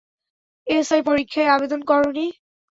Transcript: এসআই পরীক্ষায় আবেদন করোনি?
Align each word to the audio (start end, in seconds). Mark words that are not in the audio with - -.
এসআই 0.67 1.01
পরীক্ষায় 1.01 1.51
আবেদন 1.51 1.81
করোনি? 1.81 2.25